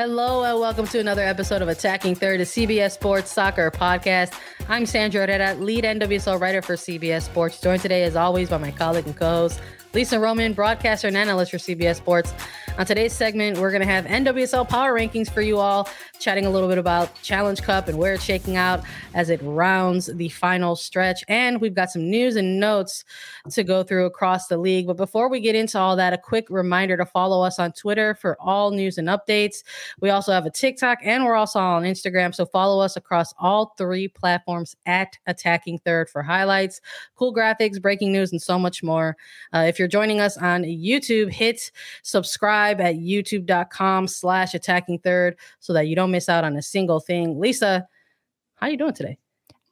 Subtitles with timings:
[0.00, 4.32] Hello and welcome to another episode of Attacking Third, a CBS Sports Soccer podcast.
[4.66, 8.70] I'm Sandra Herrera, lead NWSL writer for CBS Sports, joined today as always by my
[8.70, 9.60] colleague and co-host
[9.92, 12.32] Lisa Roman, broadcaster and analyst for CBS Sports.
[12.80, 15.86] On today's segment, we're going to have NWSL power rankings for you all,
[16.18, 20.06] chatting a little bit about Challenge Cup and where it's shaking out as it rounds
[20.06, 21.22] the final stretch.
[21.28, 23.04] And we've got some news and notes
[23.50, 24.86] to go through across the league.
[24.86, 28.14] But before we get into all that, a quick reminder to follow us on Twitter
[28.14, 29.56] for all news and updates.
[30.00, 32.34] We also have a TikTok and we're also on Instagram.
[32.34, 36.80] So follow us across all three platforms at Attacking Third for highlights,
[37.14, 39.18] cool graphics, breaking news, and so much more.
[39.52, 41.70] Uh, if you're joining us on YouTube, hit
[42.02, 47.00] subscribe at youtube.com slash attacking third so that you don't miss out on a single
[47.00, 47.40] thing.
[47.40, 47.88] Lisa,
[48.56, 49.18] how are you doing today?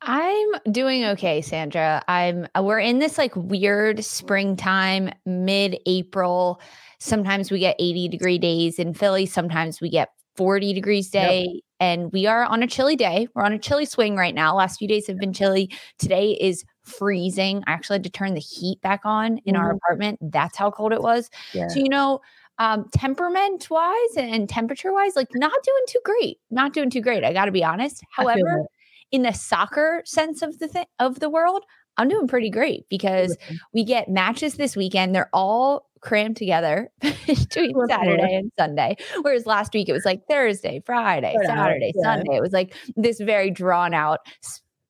[0.01, 2.03] I'm doing okay, Sandra.
[2.09, 6.61] I'm uh, we're in this like weird springtime, mid-April.
[6.99, 11.63] Sometimes we get 80 degree days in Philly, sometimes we get 40 degrees day yep.
[11.81, 13.27] and we are on a chilly day.
[13.35, 14.55] We're on a chilly swing right now.
[14.55, 15.69] Last few days have been chilly.
[15.99, 17.65] Today is freezing.
[17.67, 19.65] I actually had to turn the heat back on in mm-hmm.
[19.65, 20.21] our apartment.
[20.23, 21.29] That's how cold it was.
[21.53, 21.67] Yeah.
[21.67, 22.21] So, you know,
[22.59, 26.39] um, temperament wise and temperature wise, like not doing too great.
[26.51, 27.25] Not doing too great.
[27.25, 28.03] I got to be honest.
[28.11, 28.67] However,
[29.11, 31.65] in the soccer sense of the thing of the world,
[31.97, 33.37] I'm doing pretty great because
[33.73, 35.15] we get matches this weekend.
[35.15, 38.97] They're all crammed together between Saturday and Sunday.
[39.23, 42.03] Whereas last week it was like Thursday, Friday, Saturday, yeah.
[42.03, 42.37] Sunday.
[42.37, 44.21] It was like this very drawn out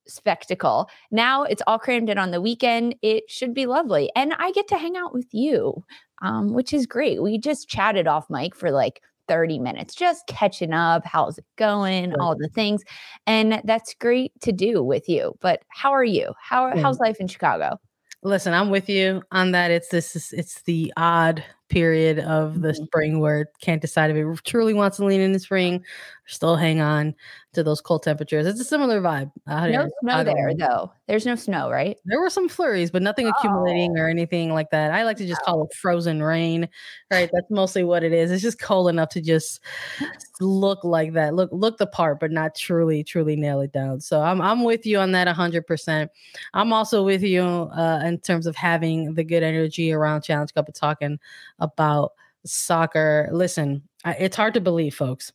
[0.07, 0.89] spectacle.
[1.11, 2.95] Now it's all crammed in on the weekend.
[3.03, 4.11] It should be lovely.
[4.15, 5.85] And I get to hang out with you,
[6.23, 7.23] um, which is great.
[7.23, 11.05] We just chatted off mic for like 30 minutes, just catching up.
[11.05, 12.15] How's it going?
[12.19, 12.83] All the things.
[13.27, 15.35] And that's great to do with you.
[15.41, 16.33] But how are you?
[16.41, 17.79] How, how's life in Chicago?
[18.23, 19.71] Listen, I'm with you on that.
[19.71, 22.85] It's this it's the odd period of the mm-hmm.
[22.85, 25.85] spring where it can't decide if it truly wants to lean in the spring
[26.29, 27.15] still hang on
[27.55, 28.47] to those cold temperatures.
[28.47, 29.33] It's a similar vibe.
[29.47, 30.93] no snow there though.
[31.07, 31.97] There's no snow, right?
[32.05, 33.31] There were some flurries, but nothing oh.
[33.31, 34.93] accumulating or anything like that.
[34.93, 36.69] I like to just call it frozen rain.
[37.11, 37.31] Right.
[37.33, 38.31] That's mostly what it is.
[38.31, 39.61] It's just cold enough to just
[40.41, 41.35] look like that.
[41.35, 44.01] Look look the part, but not truly, truly nail it down.
[44.01, 46.11] So I'm I'm with you on that hundred percent.
[46.53, 50.67] I'm also with you uh, in terms of having the good energy around Challenge Cup
[50.67, 51.19] and talking
[51.59, 52.13] about
[52.45, 53.29] soccer.
[53.33, 55.33] Listen, it's hard to believe, folks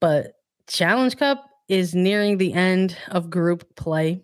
[0.00, 0.34] but
[0.66, 4.22] Challenge Cup is nearing the end of group play.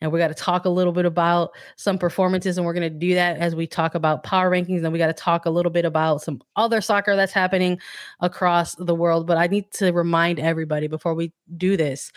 [0.00, 2.98] And we got to talk a little bit about some performances, and we're going to
[2.98, 4.84] do that as we talk about power rankings.
[4.84, 7.80] And we got to talk a little bit about some other soccer that's happening
[8.20, 9.26] across the world.
[9.26, 12.12] But I need to remind everybody before we do this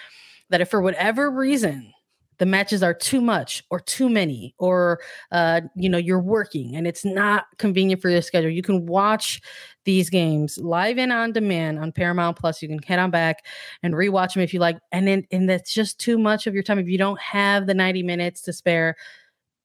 [0.50, 1.91] that if for whatever reason
[2.39, 4.99] the matches are too much or too many or
[5.31, 8.49] uh, you know you're working and it's not convenient for your schedule.
[8.49, 9.41] You can watch
[9.85, 12.61] these games live and on demand on paramount plus.
[12.61, 13.45] You can head on back
[13.83, 14.77] and rewatch them if you like.
[14.91, 16.79] And then and that's just too much of your time.
[16.79, 18.95] If you don't have the 90 minutes to spare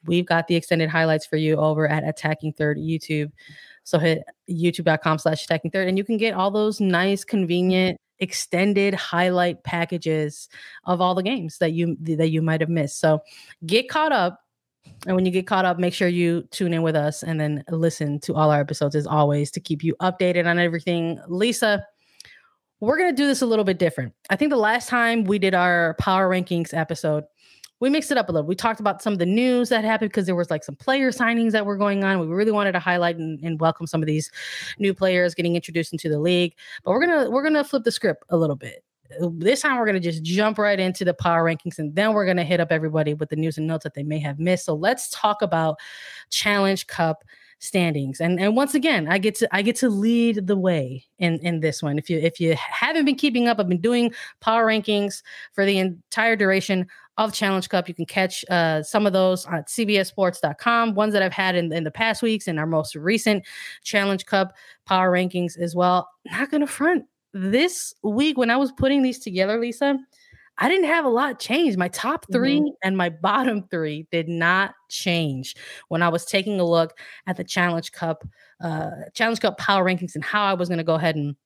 [0.04, 3.30] we've got the extended highlights for you over at attacking third youtube.
[3.84, 8.94] So hit youtube.com slash attacking third and you can get all those nice convenient extended
[8.94, 10.48] highlight packages
[10.84, 13.00] of all the games that you that you might have missed.
[13.00, 13.20] So
[13.66, 14.38] get caught up.
[15.06, 17.64] And when you get caught up, make sure you tune in with us and then
[17.68, 21.20] listen to all our episodes as always to keep you updated on everything.
[21.28, 21.84] Lisa,
[22.80, 24.12] we're going to do this a little bit different.
[24.30, 27.24] I think the last time we did our power rankings episode,
[27.82, 28.46] we mixed it up a little.
[28.46, 31.10] We talked about some of the news that happened because there was like some player
[31.10, 32.20] signings that were going on.
[32.20, 34.30] We really wanted to highlight and, and, welcome some of these
[34.78, 36.54] new players getting introduced into the league.
[36.84, 38.84] But we're gonna we're gonna flip the script a little bit.
[39.20, 42.24] Uh, this time we're gonna just jump right into the power rankings and then we're
[42.24, 44.64] gonna hit up everybody with the news and notes that they may have missed.
[44.64, 45.80] So let's talk about
[46.30, 47.24] Challenge Cup
[47.62, 48.20] standings.
[48.20, 51.60] And and once again, I get to I get to lead the way in in
[51.60, 51.96] this one.
[51.96, 55.78] If you if you haven't been keeping up, I've been doing power rankings for the
[55.78, 56.88] entire duration
[57.18, 57.88] of Challenge Cup.
[57.88, 61.84] You can catch uh, some of those at cbssports.com, ones that I've had in, in
[61.84, 63.44] the past weeks and our most recent
[63.84, 64.52] Challenge Cup
[64.86, 66.08] power rankings as well.
[66.26, 67.04] Not going to front.
[67.34, 69.98] This week, when I was putting these together, Lisa,
[70.58, 71.76] I didn't have a lot change.
[71.76, 72.66] My top 3 mm-hmm.
[72.82, 75.56] and my bottom three did not change
[75.88, 76.94] when I was taking a look
[77.26, 78.22] at the Challenge Cup,
[78.62, 81.36] uh, Challenge Cup power rankings and how I was going to go ahead and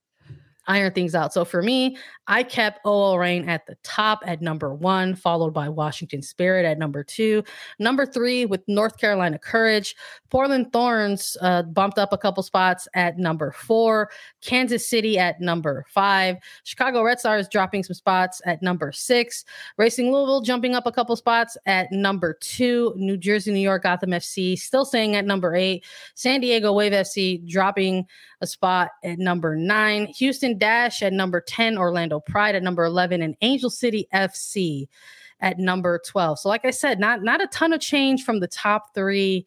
[0.69, 1.33] iron things out.
[1.33, 1.97] So for me,
[2.29, 6.79] I kept OL Reign at the top at number one, followed by Washington Spirit at
[6.79, 7.45] number two.
[7.79, 9.95] Number three with North Carolina Courage.
[10.31, 14.11] Portland Thorns uh, bumped up a couple spots at number four.
[14.43, 16.37] Kansas City at number five.
[16.65, 19.45] Chicago Red Stars dropping some spots at number six.
[19.77, 22.93] Racing Louisville jumping up a couple spots at number two.
[22.97, 25.85] New Jersey, New York, Gotham FC still staying at number eight.
[26.15, 28.07] San Diego Wave FC dropping
[28.41, 30.07] a spot at number nine.
[30.19, 31.79] Houston Dash at number 10.
[31.79, 34.89] Orlando Pride at number 11 and Angel City FC
[35.41, 36.41] at number 12.
[36.41, 39.47] So like I said, not not a ton of change from the top 3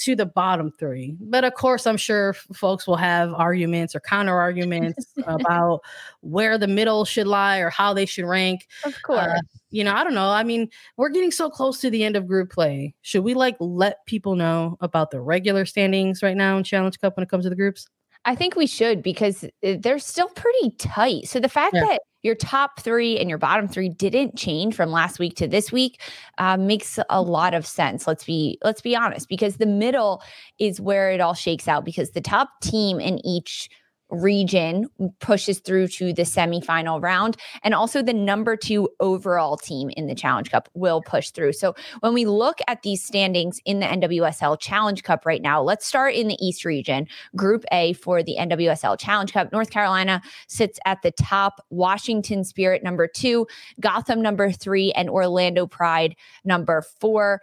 [0.00, 1.16] to the bottom 3.
[1.20, 5.82] But of course, I'm sure folks will have arguments or counter arguments about
[6.20, 8.66] where the middle should lie or how they should rank.
[8.84, 9.18] Of uh, course.
[9.18, 9.40] Uh,
[9.70, 10.30] you know, I don't know.
[10.30, 12.94] I mean, we're getting so close to the end of group play.
[13.02, 17.16] Should we like let people know about the regular standings right now in Challenge Cup
[17.16, 17.86] when it comes to the groups?
[18.24, 21.26] I think we should because uh, they're still pretty tight.
[21.26, 21.80] So the fact yeah.
[21.80, 25.72] that your top three and your bottom three didn't change from last week to this
[25.72, 26.02] week
[26.36, 28.06] uh, makes a lot of sense.
[28.06, 30.22] Let's be let's be honest, because the middle
[30.58, 31.84] is where it all shakes out.
[31.84, 33.70] Because the top team in each
[34.10, 34.88] region
[35.20, 37.36] pushes through to the semifinal round.
[37.62, 41.52] And also the number two overall team in the Challenge Cup will push through.
[41.52, 45.86] So when we look at these standings in the NWSL Challenge Cup right now, let's
[45.86, 47.06] start in the East region.
[47.36, 49.52] Group A for the NWSL Challenge Cup.
[49.52, 53.46] North Carolina sits at the top, Washington Spirit number two,
[53.80, 57.40] Gotham number three, and Orlando Pride number four.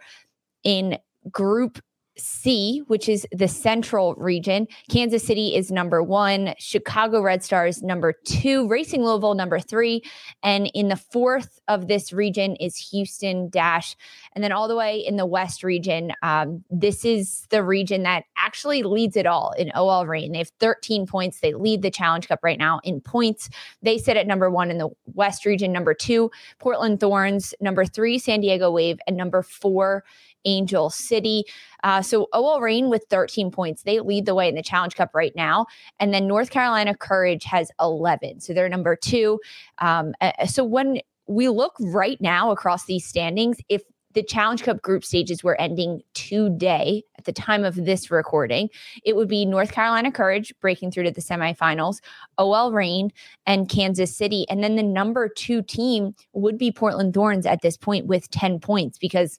[0.64, 0.98] In
[1.30, 1.78] Group
[2.18, 4.66] C, which is the central region.
[4.90, 10.02] Kansas City is number one, Chicago Red Stars number two, Racing Louisville number three.
[10.42, 13.96] And in the fourth of this region is Houston Dash.
[14.34, 18.24] And then all the way in the West region, um, this is the region that
[18.36, 20.32] actually leads it all in OL Reign.
[20.32, 21.40] They have 13 points.
[21.40, 23.48] They lead the Challenge Cup right now in points.
[23.82, 28.18] They sit at number one in the West region, number two, Portland Thorns, number three,
[28.18, 30.04] San Diego Wave, and number four,
[30.48, 31.44] Angel City.
[31.84, 33.82] Uh, so OL Reign with 13 points.
[33.82, 35.66] They lead the way in the Challenge Cup right now.
[36.00, 38.40] And then North Carolina Courage has 11.
[38.40, 39.38] So they're number two.
[39.78, 40.14] Um,
[40.46, 43.82] so when we look right now across these standings, if
[44.14, 48.68] the Challenge Cup group stages were ending today at the time of this recording.
[49.04, 51.98] It would be North Carolina Courage breaking through to the semifinals,
[52.38, 53.12] OL Reign,
[53.46, 54.46] and Kansas City.
[54.48, 58.60] And then the number two team would be Portland Thorns at this point with 10
[58.60, 59.38] points because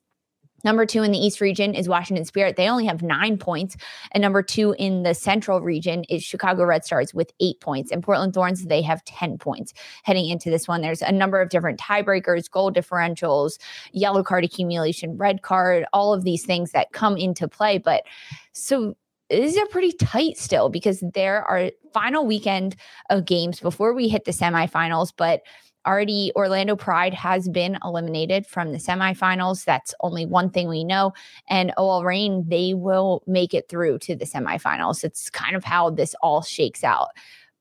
[0.63, 2.55] Number two in the East region is Washington Spirit.
[2.55, 3.77] They only have nine points.
[4.11, 7.91] And number two in the Central region is Chicago Red Stars with eight points.
[7.91, 9.73] And Portland Thorns, they have 10 points
[10.03, 10.81] heading into this one.
[10.81, 13.57] There's a number of different tiebreakers, goal differentials,
[13.91, 17.77] yellow card accumulation, red card, all of these things that come into play.
[17.77, 18.03] But
[18.53, 18.95] so
[19.29, 22.75] these are pretty tight still because there are final weekend
[23.09, 25.13] of games before we hit the semifinals.
[25.15, 25.41] But
[25.85, 29.65] already Orlando Pride has been eliminated from the semifinals.
[29.65, 31.13] That's only one thing we know.
[31.47, 35.03] And OL Reign, they will make it through to the semifinals.
[35.03, 37.09] It's kind of how this all shakes out.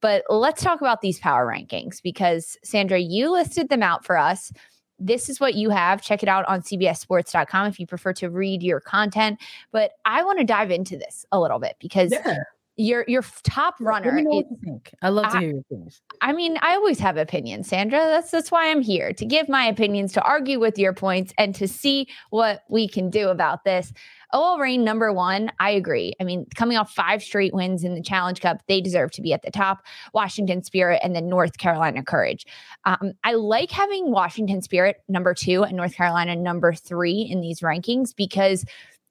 [0.00, 4.52] But let's talk about these power rankings because Sandra, you listed them out for us.
[5.00, 6.02] This is what you have.
[6.02, 9.40] Check it out on cbssports.com if you prefer to read your content.
[9.72, 12.42] But I want to dive into this a little bit because yeah
[12.78, 14.06] your your top runner.
[14.06, 14.94] Let me know what you think.
[15.02, 16.00] I love to hear your opinions.
[16.20, 17.98] I mean, I always have opinions, Sandra.
[17.98, 21.54] That's that's why I'm here to give my opinions, to argue with your points, and
[21.56, 23.92] to see what we can do about this.
[24.32, 26.12] OL Reign number one, I agree.
[26.20, 29.32] I mean, coming off five straight wins in the Challenge Cup, they deserve to be
[29.32, 29.84] at the top.
[30.12, 32.46] Washington Spirit and then North Carolina Courage.
[32.84, 37.60] Um, I like having Washington Spirit number two and North Carolina number three in these
[37.60, 38.64] rankings because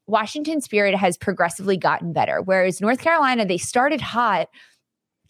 [0.07, 2.41] Washington Spirit has progressively gotten better.
[2.41, 4.49] Whereas North Carolina, they started hot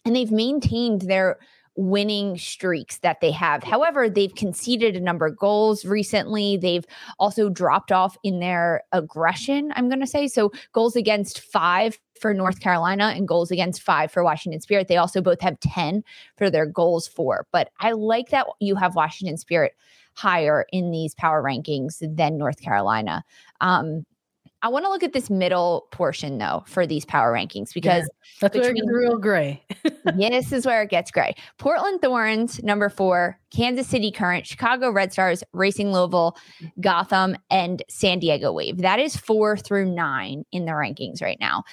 [0.05, 1.38] and they've maintained their
[1.77, 3.63] winning streaks that they have.
[3.63, 6.57] However, they've conceded a number of goals recently.
[6.57, 6.86] They've
[7.19, 10.27] also dropped off in their aggression, I'm going to say.
[10.27, 14.88] So, goals against five for North Carolina and goals against five for Washington Spirit.
[14.88, 16.03] They also both have 10
[16.36, 17.46] for their goals for.
[17.51, 19.74] But I like that you have Washington Spirit
[20.15, 23.24] higher in these power rankings than North Carolina.
[23.62, 24.03] Um,
[24.61, 28.25] I want to look at this middle portion though for these power rankings because yeah,
[28.41, 29.63] that's between, where it real gray.
[30.15, 31.35] yeah, this is where it gets gray.
[31.57, 36.35] Portland Thorns, number four, Kansas City Current, Chicago Red Stars, Racing Louisville,
[36.79, 38.77] Gotham, and San Diego Wave.
[38.77, 41.63] That is four through nine in the rankings right now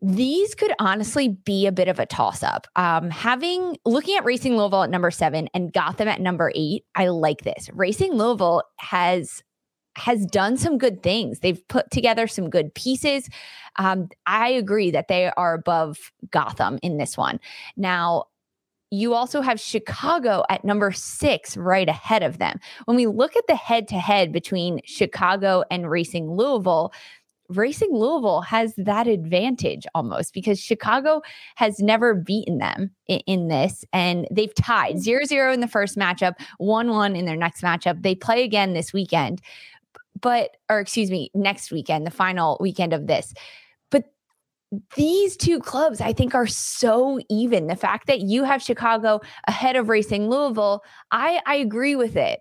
[0.00, 2.66] these could honestly be a bit of a toss up.
[2.76, 7.08] Um, having looking at Racing Louisville at number seven and Gotham at number eight, I
[7.08, 7.68] like this.
[7.72, 9.42] Racing Louisville has
[9.98, 11.40] has done some good things.
[11.40, 13.28] They've put together some good pieces.
[13.76, 17.40] Um, I agree that they are above Gotham in this one.
[17.76, 18.24] Now,
[18.90, 22.58] you also have Chicago at number six, right ahead of them.
[22.86, 26.92] When we look at the head to head between Chicago and Racing Louisville,
[27.48, 31.22] Racing Louisville has that advantage almost because Chicago
[31.56, 35.00] has never beaten them in, in, this and they've tied mm.
[35.00, 38.02] 0 0 in the first matchup, 1 1 in their next matchup.
[38.02, 39.40] They play again this weekend,
[40.20, 43.34] but, or excuse me, next weekend, the final weekend of this.
[43.90, 44.04] But
[44.96, 47.66] these two clubs, I think, are so even.
[47.66, 52.40] The fact that you have Chicago ahead of Racing Louisville, I, I agree with it.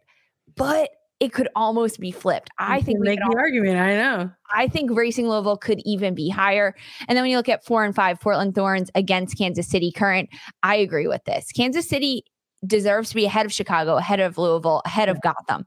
[0.56, 2.50] But it could almost be flipped.
[2.60, 3.78] I think make the argument.
[3.80, 4.32] I know.
[4.52, 6.76] I think Racing Louisville could even be higher.
[7.08, 10.30] And then when you look at four and five, Portland Thorns against Kansas City Current,
[10.62, 11.52] I agree with this.
[11.52, 12.24] Kansas City
[12.66, 15.66] deserves to be ahead of Chicago, ahead of Louisville, ahead of Gotham,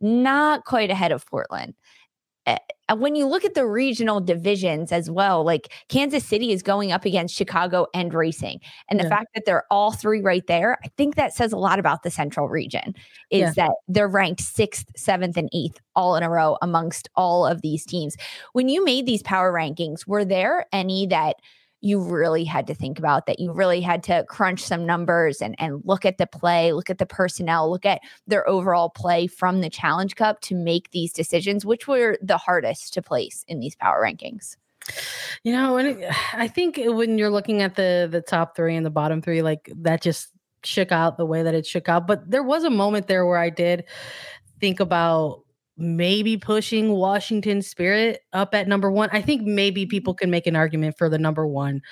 [0.00, 1.74] not quite ahead of Portland.
[2.46, 2.56] Eh,
[2.96, 7.04] when you look at the regional divisions as well, like Kansas City is going up
[7.04, 8.60] against Chicago and Racing.
[8.88, 9.10] And the yeah.
[9.10, 12.10] fact that they're all three right there, I think that says a lot about the
[12.10, 12.94] central region
[13.30, 13.52] is yeah.
[13.56, 17.84] that they're ranked sixth, seventh, and eighth all in a row amongst all of these
[17.84, 18.16] teams.
[18.54, 21.36] When you made these power rankings, were there any that
[21.80, 25.54] you really had to think about that you really had to crunch some numbers and
[25.58, 29.60] and look at the play look at the personnel look at their overall play from
[29.60, 33.74] the challenge cup to make these decisions which were the hardest to place in these
[33.76, 34.56] power rankings.
[35.44, 35.78] You know
[36.32, 39.70] i think when you're looking at the the top three and the bottom three like
[39.76, 40.28] that just
[40.62, 43.38] shook out the way that it shook out but there was a moment there where
[43.38, 43.84] i did
[44.60, 45.42] think about
[45.80, 49.08] maybe pushing Washington Spirit up at number one.
[49.12, 49.90] I think maybe mm-hmm.
[49.90, 51.82] people can make an argument for the number one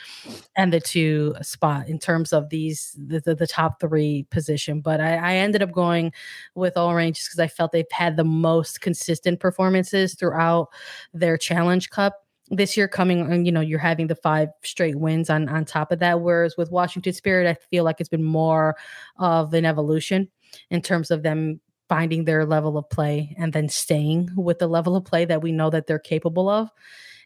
[0.57, 4.81] and the two spot in terms of these the, the, the top three position.
[4.81, 6.13] But I, I, ended up going
[6.55, 10.69] with OL Reign just because I felt they've had the most consistent performances throughout
[11.15, 12.15] their Challenge Cup
[12.51, 15.93] this year coming and you know you're having the five straight wins on on top
[15.93, 18.75] of that whereas with washington spirit i feel like it's been more
[19.19, 20.27] of an evolution
[20.71, 24.97] in terms of them finding their level of play and then staying with the level
[24.97, 26.71] of play that we know that they're capable of.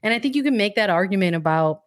[0.03, 1.82] And I think you can make that argument about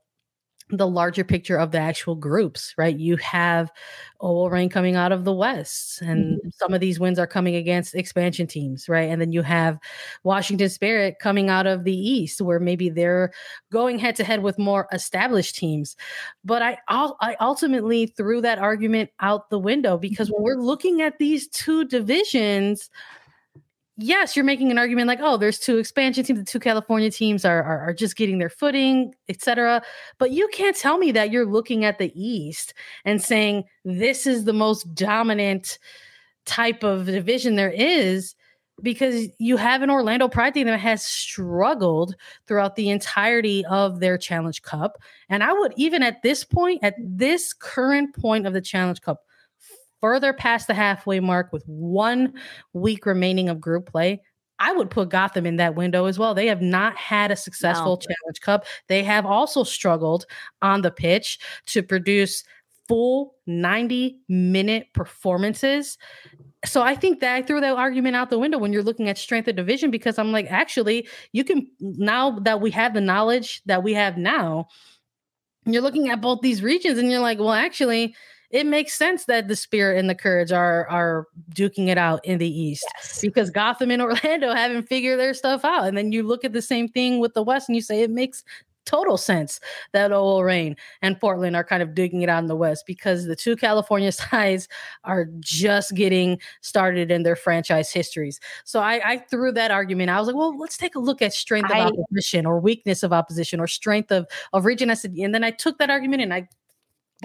[0.69, 2.97] the larger picture of the actual groups, right?
[2.97, 3.71] You have
[4.19, 6.49] OL Reign coming out of the West, and mm-hmm.
[6.53, 9.09] some of these wins are coming against expansion teams, right?
[9.09, 9.77] And then you have
[10.23, 13.31] Washington Spirit coming out of the East, where maybe they're
[13.71, 15.95] going head to head with more established teams.
[16.43, 21.19] But I, I ultimately threw that argument out the window because when we're looking at
[21.19, 22.89] these two divisions,
[23.97, 27.45] yes, you're making an argument like, oh, there's two expansion teams, the two California teams
[27.45, 29.81] are, are, are just getting their footing, etc.
[30.17, 32.73] But you can't tell me that you're looking at the East
[33.05, 35.79] and saying this is the most dominant
[36.45, 38.35] type of division there is
[38.81, 44.17] because you have an Orlando Pride team that has struggled throughout the entirety of their
[44.17, 44.97] Challenge Cup.
[45.29, 49.21] And I would even at this point, at this current point of the Challenge Cup,
[50.05, 52.31] further past the halfway mark with one
[52.73, 54.21] week remaining of group play,
[54.59, 56.35] I would put Gotham in that window as well.
[56.35, 58.13] They have not had a successful no.
[58.13, 58.65] Challenge Cup.
[58.87, 60.27] They have also struggled
[60.61, 62.43] on the pitch to produce
[62.87, 65.97] full 90 minute performances.
[66.65, 69.17] So I think that I threw that argument out the window when you're looking at
[69.17, 73.63] strength of division because I'm like, actually, you can now that we have the knowledge
[73.65, 74.67] that we have now,
[75.65, 78.15] you're looking at both these regions and you're like, well, actually,
[78.51, 82.37] it makes sense that the spirit and the courage are are duking it out in
[82.37, 83.21] the east yes.
[83.21, 86.61] because gotham and orlando haven't figured their stuff out and then you look at the
[86.61, 88.43] same thing with the west and you say it makes
[88.85, 89.59] total sense
[89.93, 93.25] that OL Reign and Portland are kind of digging it out in the West because
[93.25, 94.67] the two California sides
[95.03, 98.39] are just getting started in their franchise histories.
[98.63, 100.09] So I, I threw that argument.
[100.09, 103.03] I was like, well, let's take a look at strength I, of opposition or weakness
[103.03, 104.89] of opposition or strength of, of region.
[104.89, 106.47] I said and then I took that argument and I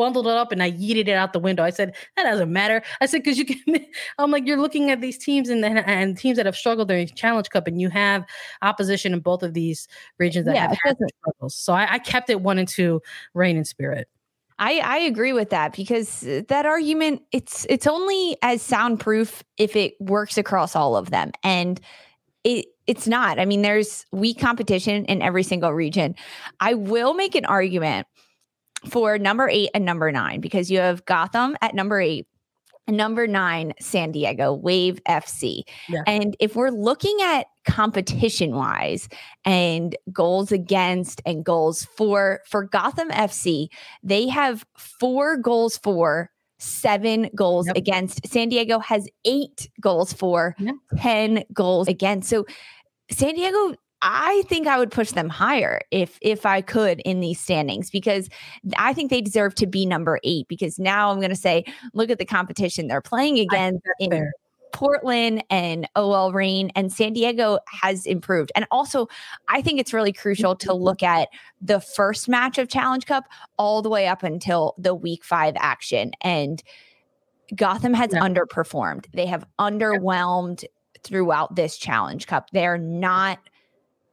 [0.01, 1.63] bundled it up and I yeeted it out the window.
[1.63, 2.83] I said, that doesn't matter.
[3.03, 3.85] I said, because you can,
[4.19, 7.07] I'm like, you're looking at these teams and, then, and teams that have struggled during
[7.09, 8.25] Challenge Cup, and you have
[8.63, 9.87] opposition in both of these
[10.19, 11.55] regions that yeah, have had struggles.
[11.55, 13.03] So I, I kept it one and two,
[13.35, 14.09] Reign and Spirit.
[14.59, 19.75] I, I agree with that because uh, that argument it's it's only as soundproof if
[19.75, 21.81] it works across all of them and
[22.45, 23.39] it it's not.
[23.39, 26.15] I mean, there's weak competition in every single region.
[26.59, 28.07] I will make an argument
[28.89, 32.27] for number eight and number nine because you have Gotham at number eight
[32.91, 35.63] number nine, San Diego, Wave FC.
[35.89, 36.03] Yeah.
[36.07, 39.09] And if we're looking at competition wise
[39.45, 43.69] and goals against and goals for for Gotham FC,
[44.03, 47.77] they have four goals for seven goals yep.
[47.77, 48.27] against.
[48.27, 50.75] San Diego has eight goals for, yep.
[50.99, 52.29] 10 goals against.
[52.29, 52.45] So
[53.11, 57.39] San Diego I think I would push them higher if if I could in these
[57.39, 58.29] standings because
[58.79, 62.11] I think they deserve to be number 8 because now I'm going to say look
[62.11, 64.33] at the competition they're playing against in fair.
[64.73, 68.53] Portland and OL Reign and San Diego has improved.
[68.55, 69.09] And also,
[69.49, 70.83] I think it's really crucial to mm-hmm.
[70.83, 71.29] look at
[71.61, 73.25] the first match of Challenge Cup
[73.59, 76.63] all the way up until the week 5 action and
[77.55, 78.21] Gotham has yeah.
[78.21, 79.07] underperformed.
[79.13, 80.65] They have underwhelmed
[81.03, 82.51] throughout this Challenge Cup.
[82.53, 83.39] They're not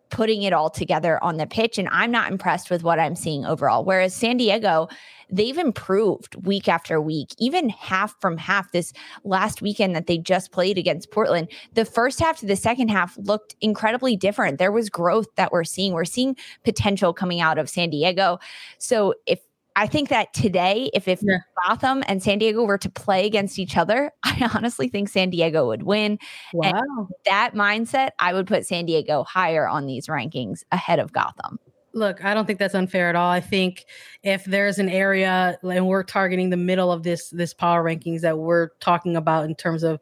[0.10, 1.78] putting it all together on the pitch.
[1.78, 3.84] And I'm not impressed with what I'm seeing overall.
[3.84, 4.88] Whereas San Diego,
[5.30, 10.52] they've improved week after week, even half from half this last weekend that they just
[10.52, 11.50] played against Portland.
[11.74, 14.58] The first half to the second half looked incredibly different.
[14.58, 15.94] There was growth that we're seeing.
[15.94, 18.40] We're seeing potential coming out of San Diego.
[18.78, 19.40] So if
[19.78, 21.38] I think that today, if if yeah.
[21.68, 25.68] Gotham and San Diego were to play against each other, I honestly think San Diego
[25.68, 26.18] would win.
[26.52, 26.72] Wow.
[26.74, 31.60] And that mindset, I would put San Diego higher on these rankings ahead of Gotham.
[31.94, 33.30] Look, I don't think that's unfair at all.
[33.30, 33.86] I think
[34.24, 38.40] if there's an area and we're targeting the middle of this this power rankings that
[38.40, 40.00] we're talking about in terms of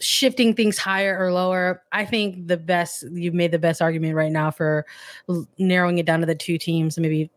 [0.00, 4.32] shifting things higher or lower, I think the best you've made the best argument right
[4.32, 4.86] now for
[5.58, 7.30] narrowing it down to the two teams, maybe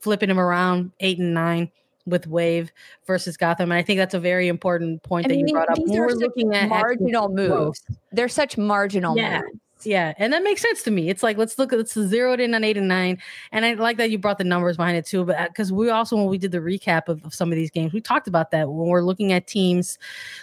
[0.00, 1.70] flipping them around eight and nine
[2.06, 2.72] with Wave
[3.06, 3.70] versus Gotham.
[3.70, 5.78] And I think that's a very important point I that mean, you brought up.
[5.78, 7.82] We're looking at marginal moves.
[8.12, 9.42] They're such marginal yeah.
[9.42, 9.60] moves.
[9.84, 11.08] Yeah, and that makes sense to me.
[11.08, 13.18] It's like let's look at let's zero it in on eight and nine,
[13.52, 15.24] and I like that you brought the numbers behind it too.
[15.24, 17.70] But because uh, we also when we did the recap of, of some of these
[17.70, 19.96] games, we talked about that when we're looking at teams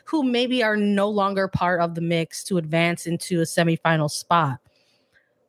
[0.05, 4.59] who maybe are no longer part of the mix to advance into a semifinal spot.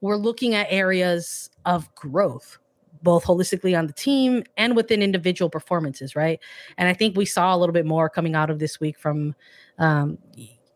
[0.00, 2.58] We're looking at areas of growth
[3.06, 6.40] both holistically on the team and within individual performances, right?
[6.76, 9.36] And I think we saw a little bit more coming out of this week from
[9.78, 10.18] um,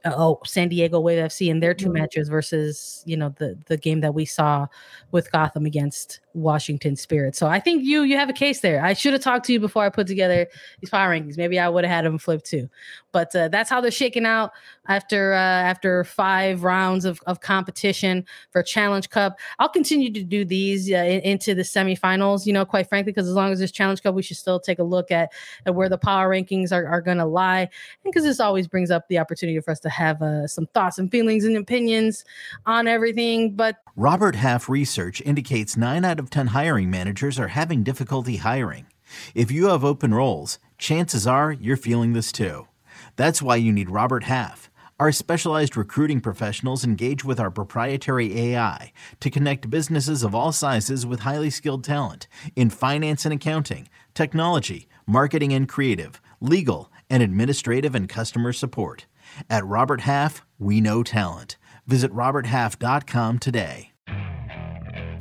[0.05, 1.95] oh San Diego Wave FC in their 2 mm-hmm.
[1.95, 4.69] matches versus you know the the game that we saw
[5.11, 7.35] with Gotham against Washington Spirit.
[7.35, 8.81] So I think you you have a case there.
[8.85, 10.47] I should have talked to you before I put together
[10.81, 11.37] these power rankings.
[11.37, 12.71] Maybe I would have had them flip too.
[13.13, 14.53] But uh, that's how they're shaking out
[14.87, 19.39] after uh, after five rounds of, of competition for Challenge Cup.
[19.59, 22.47] I'll continue to do these uh, in, into the semifinals.
[22.47, 24.79] You know, quite frankly, because as long as there's Challenge Cup, we should still take
[24.79, 25.33] a look at,
[25.67, 27.69] at where the power rankings are, are going to lie, and
[28.05, 31.11] because this always brings up the opportunity for us to have uh, some thoughts and
[31.11, 32.25] feelings and opinions
[32.67, 33.55] on everything.
[33.55, 38.87] But Robert Half research indicates nine out of ten hiring managers are having difficulty hiring.
[39.35, 42.69] If you have open roles, chances are you're feeling this too.
[43.17, 44.71] That's why you need Robert Half.
[44.99, 51.07] Our specialized recruiting professionals engage with our proprietary AI to connect businesses of all sizes
[51.07, 57.95] with highly skilled talent in finance and accounting, technology, marketing and creative, legal, and administrative
[57.95, 59.07] and customer support.
[59.49, 61.57] At Robert Half, we know talent.
[61.87, 63.93] Visit RobertHalf.com today.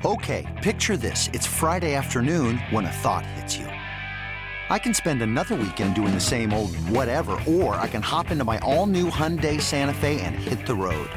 [0.06, 1.30] Okay, picture this.
[1.34, 3.68] It's Friday afternoon when a thought hits you.
[4.70, 8.44] I can spend another weekend doing the same old whatever, or I can hop into
[8.44, 11.10] my all new Hyundai Santa Fe and hit the road.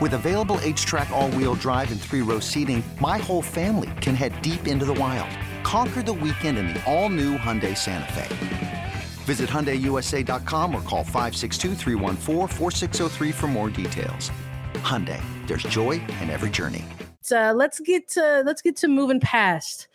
[0.00, 4.40] With available HTRAC, all wheel drive, and three row seating, my whole family can head
[4.42, 5.30] deep into the wild.
[5.64, 8.94] Conquer the weekend in the all new Hyundai Santa Fe.
[9.24, 11.74] Visit HyundaiUSA.com or call 562
[13.32, 14.30] for more details.
[14.74, 16.84] Hyundai, there's joy in every journey.
[17.30, 19.88] Uh, let's get to let's get to moving past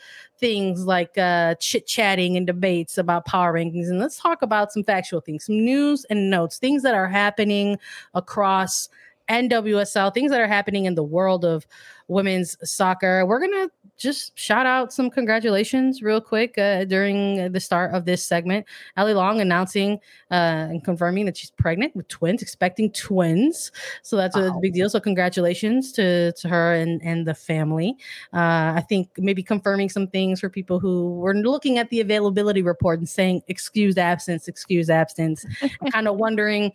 [0.43, 4.83] things like uh, chit chatting and debates about power rankings, and let's talk about some
[4.83, 7.79] factual things, some news and notes, things that are happening
[8.13, 8.89] across
[9.33, 11.65] NWSL, things that are happening in the world of
[12.07, 13.25] women's soccer.
[13.25, 18.25] We're gonna just shout out some congratulations real quick uh, during the start of this
[18.25, 18.65] segment.
[18.97, 19.99] Allie Long announcing
[20.31, 23.71] uh, and confirming that she's pregnant with twins, expecting twins.
[24.01, 24.57] So that's wow.
[24.57, 24.89] a big deal.
[24.89, 27.95] So congratulations to, to her and, and the family.
[28.33, 32.61] Uh, I think maybe confirming some things for people who were looking at the availability
[32.61, 35.45] report and saying excuse absence, excuse absence,
[35.91, 36.73] kind of wondering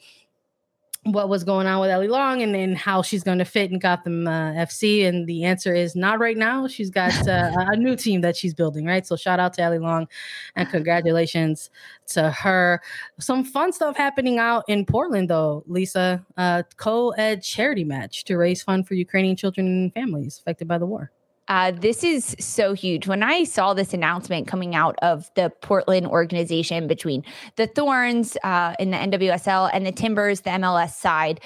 [1.04, 3.78] what was going on with Ellie Long and, then how she's going to fit in
[3.78, 5.06] Gotham uh, FC.
[5.06, 6.66] And the answer is not right now.
[6.66, 9.06] She's got uh, a new team that she's building, right?
[9.06, 10.08] So shout out to Ellie Long
[10.56, 11.70] and congratulations
[12.08, 12.80] to her.
[13.18, 16.24] Some fun stuff happening out in Portland, though, Lisa.
[16.36, 20.78] Uh, co ed charity match to raise fund for Ukrainian children and families affected by
[20.78, 21.10] the war.
[21.48, 23.06] Uh, this is so huge.
[23.06, 27.24] When I saw this announcement coming out of the Portland organization between
[27.56, 31.40] the Thorns uh, in the NWSL and the Timbers, the MLS side,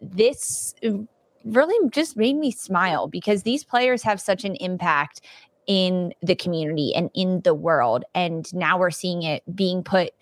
[0.00, 0.74] this
[1.44, 5.22] really just made me smile because these players have such an impact
[5.66, 8.04] in the community and in the world.
[8.14, 10.12] And now we're seeing it being put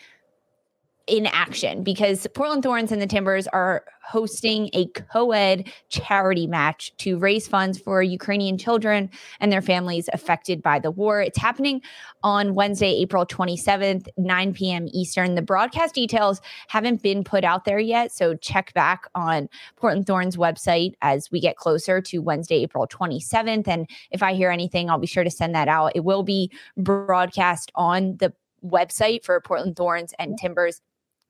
[1.07, 6.93] in action because Portland Thorns and the Timbers are hosting a co ed charity match
[6.99, 11.21] to raise funds for Ukrainian children and their families affected by the war.
[11.21, 11.81] It's happening
[12.25, 14.89] on Wednesday, April 27th, 9 p.m.
[14.93, 15.37] Eastern.
[15.37, 20.37] The broadcast details haven't been put out there yet, so check back on Portland Thorns
[20.37, 23.69] website as we get closer to Wednesday, April 27th.
[23.69, 25.93] And if I hear anything, I'll be sure to send that out.
[25.95, 28.33] It will be broadcast on the
[28.65, 30.81] website for Portland Thorns and Timbers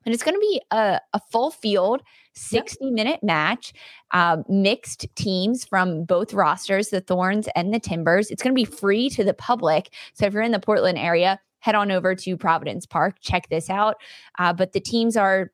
[0.06, 2.02] and it's going to be a, a full field
[2.34, 2.92] 60 yep.
[2.94, 3.74] minute match
[4.12, 8.30] uh, mixed teams from both rosters the thorns and the timbers.
[8.30, 9.92] It's going to be free to the public.
[10.14, 13.68] So if you're in the portland area head on over to providence park check this
[13.68, 13.96] out.
[14.38, 15.50] Uh, but the teams are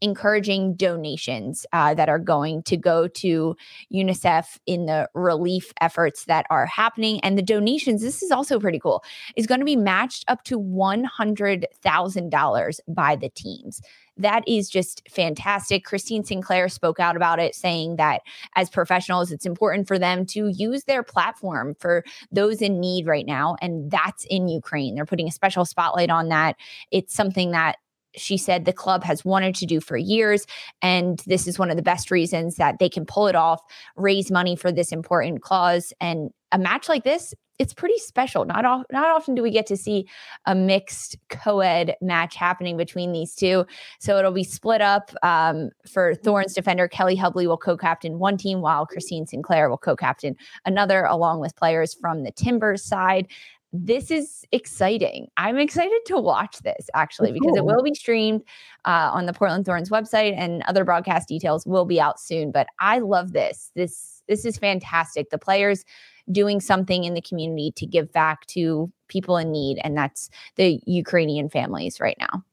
[0.00, 3.56] encouraging donations uh, that are going to go to
[3.92, 7.20] UNICEF in the relief efforts that are happening.
[7.20, 9.02] And the donations, this is also pretty cool,
[9.36, 13.80] is going to be matched up to $100,000 by the teams.
[14.16, 15.84] That is just fantastic.
[15.84, 18.22] Christine Sinclair spoke out about it, saying that
[18.54, 23.26] as professionals, it's important for them to use their platform for those in need right
[23.26, 23.56] now.
[23.60, 24.94] And that's in Ukraine.
[24.94, 26.56] They're putting a special spotlight on that.
[26.92, 27.78] It's something that
[28.16, 30.46] she said the club has wanted to do for years.
[30.82, 33.60] And this is one of the best reasons that they can pull it off,
[33.96, 35.92] raise money for this important cause.
[36.00, 38.44] And a match like this, it's pretty special.
[38.44, 40.08] Not all, not often do we get to see
[40.44, 43.64] a mixed co-ed match happening between these two.
[44.00, 45.12] So it'll be split up.
[45.22, 50.36] Um, for Thorns defender Kelli Hubly will co-captain one team, while Christine Sinclair will co-captain
[50.64, 53.28] another, along with players from the Timbers side
[53.76, 55.26] this is exciting.
[55.36, 57.56] I'm excited to watch this actually because cool.
[57.56, 58.42] it will be streamed
[58.84, 62.52] uh, on the Portland Thorns website and other broadcast details will be out soon.
[62.52, 63.72] But I love this.
[63.74, 65.30] This this is fantastic.
[65.30, 65.84] The players
[66.30, 70.80] doing something in the community to give back to people in need, and that's the
[70.86, 72.44] Ukrainian families right now.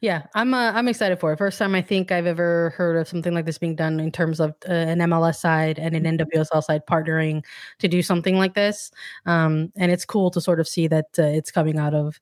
[0.00, 1.38] Yeah, I'm uh, I'm excited for it.
[1.38, 4.40] First time I think I've ever heard of something like this being done in terms
[4.40, 6.38] of uh, an MLS side and an mm-hmm.
[6.38, 7.44] NWSL side partnering
[7.78, 8.90] to do something like this.
[9.24, 12.20] Um, and it's cool to sort of see that uh, it's coming out of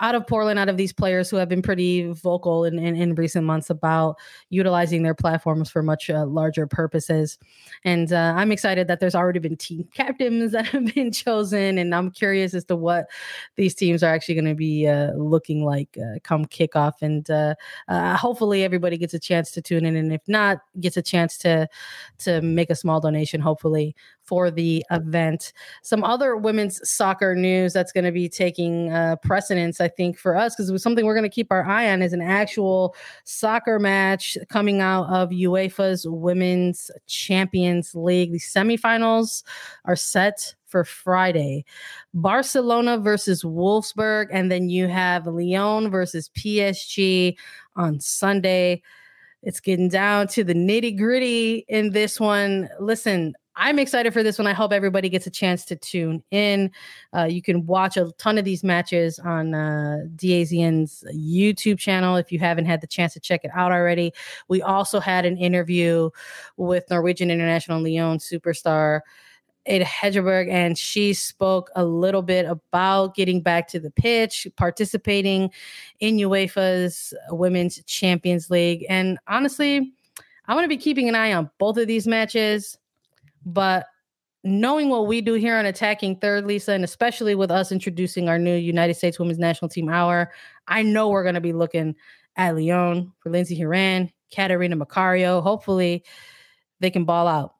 [0.00, 3.14] out of Portland, out of these players who have been pretty vocal in, in, in
[3.14, 4.16] recent months about
[4.48, 7.38] utilizing their platforms for much uh, larger purposes.
[7.84, 11.94] And uh, I'm excited that there's already been team captains that have been chosen, and
[11.94, 13.06] I'm curious as to what
[13.56, 17.02] these teams are actually going to be uh, looking like come kickoff off.
[17.02, 17.54] And uh,
[17.88, 21.38] uh, hopefully everybody gets a chance to tune in, and if not, gets a chance
[21.38, 21.68] to
[22.18, 23.40] to make a small donation.
[23.40, 23.94] Hopefully
[24.30, 25.52] for the event.
[25.82, 30.36] Some other women's soccer news that's going to be taking uh, precedence, I think, for
[30.36, 32.94] us because it was something we're going to keep our eye on is an actual
[33.24, 38.30] soccer match coming out of UEFA's Women's Champions League.
[38.30, 39.42] The semifinals
[39.84, 41.64] are set for Friday.
[42.14, 47.34] Barcelona versus Wolfsburg, and then you have Lyon versus PSG
[47.74, 48.80] on Sunday.
[49.42, 52.68] It's getting down to the nitty gritty in this one.
[52.78, 54.46] Listen, I'm excited for this one.
[54.46, 56.70] I hope everybody gets a chance to tune in.
[57.14, 62.32] Uh, you can watch a ton of these matches on uh, DAZN's YouTube channel if
[62.32, 64.14] you haven't had the chance to check it out already.
[64.48, 66.08] We also had an interview
[66.56, 69.00] with Norwegian International Lyon superstar
[69.66, 75.50] Ada Hegerberg, and she spoke a little bit about getting back to the pitch, participating
[76.00, 78.86] in UEFA's Women's Champions League.
[78.88, 79.92] And honestly,
[80.46, 82.78] I'm going to be keeping an eye on both of these matches,
[83.44, 83.86] but
[84.42, 88.38] knowing what we do here on Attacking Third, Lisa, and especially with us introducing our
[88.38, 90.32] new United States Women's National Team Hour,
[90.66, 91.94] I know we're going to be looking
[92.36, 95.42] at Lyon for Lindsay Horan, Catarina Macario.
[95.42, 96.04] Hopefully,
[96.80, 97.54] they can ball out.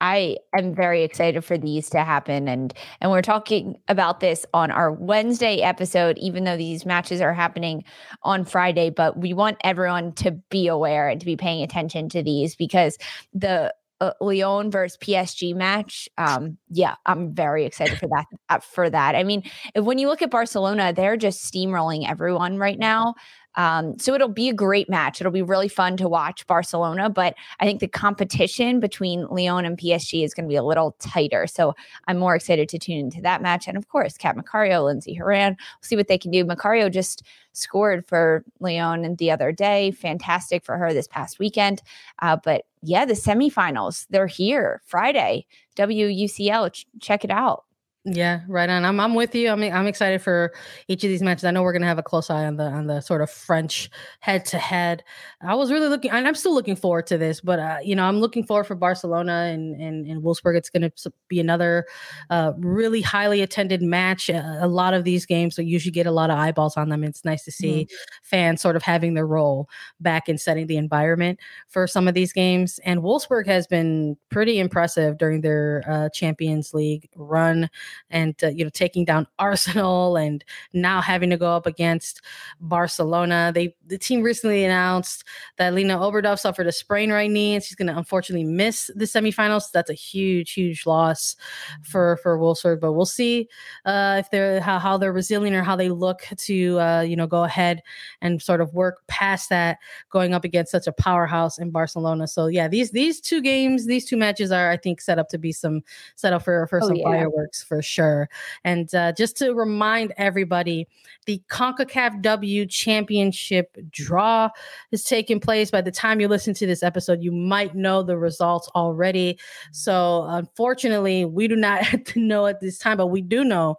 [0.00, 4.70] I am very excited for these to happen and and we're talking about this on
[4.70, 7.82] our Wednesday episode even though these matches are happening
[8.22, 12.22] on Friday but we want everyone to be aware and to be paying attention to
[12.22, 12.96] these because
[13.32, 18.88] the uh, Lyon versus PSG match um yeah I'm very excited for that uh, for
[18.90, 19.42] that I mean
[19.74, 23.14] when you look at Barcelona they're just steamrolling everyone right now
[23.56, 25.20] Um, so it'll be a great match.
[25.20, 29.76] It'll be really fun to watch Barcelona, but I think the competition between Lyon and
[29.76, 31.46] PSG is going to be a little tighter.
[31.48, 31.74] So
[32.06, 33.66] I'm more excited to tune into that match.
[33.66, 36.44] And of course, Kat Macario, Lindsay Horan, we'll see what they can do.
[36.44, 39.90] Macario just scored for Lyon the other day.
[39.90, 41.82] Fantastic for her this past weekend.
[42.20, 45.46] Uh, but yeah, the semifinals, they're here Friday.
[45.76, 47.64] WUCL, ch- check it out.
[48.10, 48.84] Yeah, right on.
[48.84, 49.50] I'm I'm with you.
[49.50, 50.52] I'm I'm excited for
[50.88, 51.44] each of these matches.
[51.44, 53.90] I know we're gonna have a close eye on the on the sort of French
[54.20, 55.04] head to head.
[55.42, 57.40] I was really looking, and I'm still looking forward to this.
[57.40, 60.56] But uh, you know, I'm looking forward for Barcelona and and, and Wolfsburg.
[60.56, 60.90] It's gonna
[61.28, 61.86] be another
[62.30, 64.30] uh, really highly attended match.
[64.30, 67.04] A, a lot of these games so usually get a lot of eyeballs on them.
[67.04, 67.94] It's nice to see mm-hmm.
[68.22, 69.68] fans sort of having their role
[70.00, 72.78] back in setting the environment for some of these games.
[72.84, 77.68] And Wolfsburg has been pretty impressive during their uh, Champions League run
[78.10, 82.22] and uh, you know taking down Arsenal and now having to go up against
[82.60, 83.52] Barcelona.
[83.54, 85.24] They the team recently announced
[85.56, 89.04] that Lena Oberdorf suffered a sprain right knee and she's going to unfortunately miss the
[89.04, 89.62] semifinals.
[89.62, 91.36] So that's a huge huge loss
[91.82, 93.48] for for Wolfsburg, but we'll see
[93.84, 97.26] uh, if they're how, how they're resilient or how they look to uh, you know
[97.26, 97.82] go ahead
[98.20, 99.78] and sort of work past that
[100.10, 102.26] going up against such a powerhouse in Barcelona.
[102.26, 105.38] So yeah, these these two games, these two matches are I think set up to
[105.38, 105.82] be some
[106.16, 107.04] set up for for oh, some yeah.
[107.04, 108.28] fireworks for sure.
[108.64, 110.86] And uh, just to remind everybody,
[111.26, 114.48] the CONCACAF W Championship draw
[114.92, 115.70] is taking place.
[115.70, 119.38] By the time you listen to this episode, you might know the results already.
[119.72, 121.84] So, unfortunately, we do not
[122.16, 123.78] know at this time, but we do know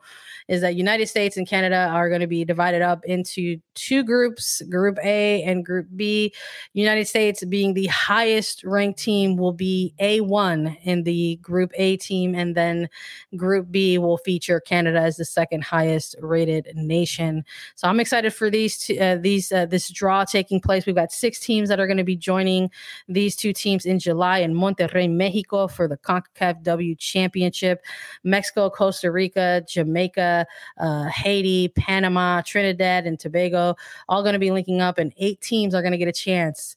[0.50, 4.62] is that United States and Canada are going to be divided up into two groups,
[4.64, 6.34] Group A and Group B.
[6.74, 12.36] United States being the highest ranked team will be A1 in the Group A team,
[12.36, 12.90] and then
[13.36, 17.44] Group B will feature Canada as the second highest rated nation.
[17.76, 20.86] So I'm excited for these two, uh, these uh, this draw taking place.
[20.86, 22.70] We've got six teams that are going to be joining
[23.08, 27.84] these two teams in July in Monterrey, Mexico for the CONCACAF W Championship.
[28.24, 30.46] Mexico, Costa Rica, Jamaica,
[30.78, 33.76] uh, Haiti, Panama, Trinidad, and Tobago,
[34.08, 36.76] all going to be linking up, and eight teams are going to get a chance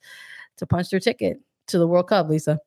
[0.56, 2.60] to punch their ticket to the World Cup, Lisa.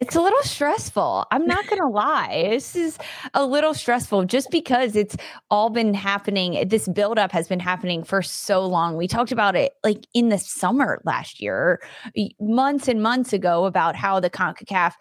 [0.00, 1.26] It's a little stressful.
[1.30, 2.46] I'm not going to lie.
[2.48, 2.98] This is
[3.34, 5.14] a little stressful just because it's
[5.50, 6.66] all been happening.
[6.68, 8.96] This buildup has been happening for so long.
[8.96, 11.80] We talked about it like in the summer last year,
[12.40, 14.94] months and months ago, about how the CONCACAF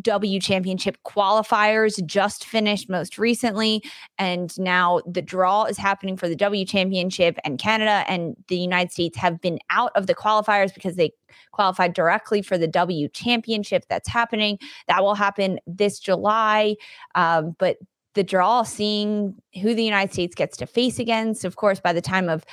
[0.00, 3.82] W Championship qualifiers just finished most recently.
[4.18, 8.92] And now the draw is happening for the W Championship, and Canada and the United
[8.92, 11.12] States have been out of the qualifiers because they
[11.52, 14.58] qualified directly for the W Championship that's happening.
[14.86, 16.76] That will happen this July.
[17.14, 17.78] Um, but
[18.14, 22.00] the draw, seeing who the United States gets to face against, of course, by the
[22.00, 22.44] time of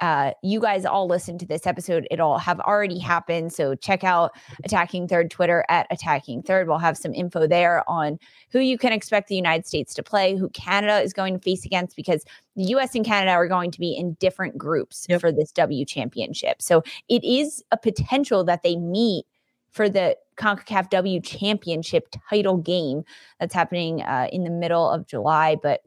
[0.00, 3.52] uh, you guys all listen to this episode, it'll have already happened.
[3.52, 4.32] So check out
[4.64, 6.68] Attacking Third Twitter at Attacking Third.
[6.68, 8.18] We'll have some info there on
[8.50, 11.64] who you can expect the United States to play, who Canada is going to face
[11.64, 12.24] against, because
[12.56, 15.20] the US and Canada are going to be in different groups yep.
[15.20, 16.62] for this W championship.
[16.62, 19.26] So it is a potential that they meet
[19.70, 23.02] for the CONCACAF W championship title game
[23.38, 25.56] that's happening uh, in the middle of July.
[25.62, 25.82] But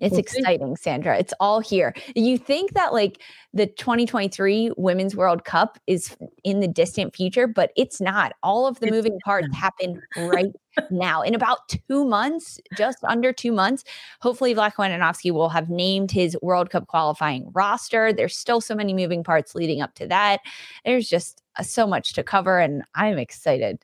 [0.00, 0.76] it's we'll exciting.
[0.76, 1.18] Sandra.
[1.18, 1.94] It's all here.
[2.14, 7.70] You think that like the 2023 Women's World Cup is in the distant future, but
[7.76, 8.32] it's not.
[8.42, 10.52] All of the moving parts happen right
[10.90, 11.22] now.
[11.22, 13.84] In about two months, just under two months,
[14.20, 18.12] hopefully Vlatko Andonovski will have named his World Cup qualifying roster.
[18.12, 20.40] There's still so many moving parts leading up to that.
[20.84, 23.78] There's just uh, so much to cover, and I'm excited.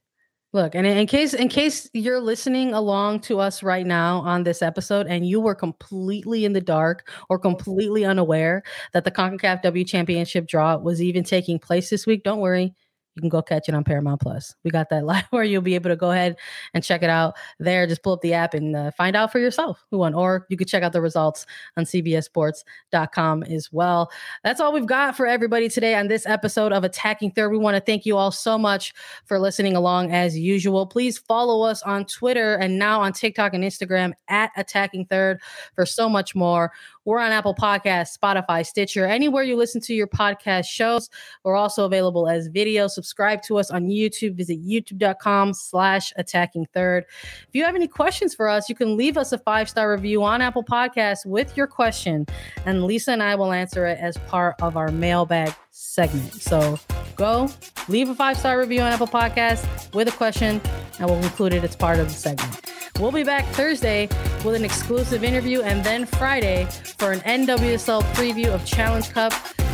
[0.55, 4.61] Look, and in case in case you're listening along to us right now on this
[4.61, 8.63] episode and you were completely in the dark or completely unaware
[8.93, 12.75] that the CONCACAF W Championship draw was even taking place this week, don't worry
[13.15, 14.55] you can go catch it on Paramount Plus.
[14.65, 16.37] We got that live where you'll be able to go ahead
[16.75, 17.87] and check it out there.
[17.87, 20.57] Just pull up the app and uh, find out for yourself who won, or you
[20.57, 21.47] could check out the results
[21.77, 24.11] on CBSSports.com as well.
[24.45, 27.51] That's all we've got for everybody today on this episode of Attacking Third.
[27.51, 28.95] We want to thank you all so much
[29.25, 30.87] for listening along as usual.
[30.87, 35.41] Please follow us on Twitter and now on TikTok and Instagram at Attacking Third
[35.75, 36.73] for so much more.
[37.05, 41.11] We're on Apple Podcasts, Spotify, Stitcher, anywhere you listen to your podcast shows.
[41.43, 42.87] We're also available as video.
[43.03, 44.37] Subscribe to us on YouTube.
[44.37, 47.05] Visit youtube.com slash attacking third.
[47.49, 50.41] If you have any questions for us, you can leave us a five-star review on
[50.41, 52.27] Apple Podcasts with your question,
[52.65, 56.35] and Lisa and I will answer it as part of our mailbag segment.
[56.35, 56.79] So
[57.17, 57.49] go
[57.89, 60.61] leave a five-star review on Apple Podcasts with a question,
[61.01, 62.61] and we'll include it as part of the segment.
[63.01, 64.07] We'll be back Thursday
[64.45, 69.33] with an exclusive interview and then Friday for an NWSL preview of Challenge Cup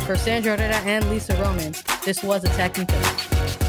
[0.09, 1.71] for Sandra Herrera and Lisa Roman.
[2.03, 3.68] This was Attacking Philly.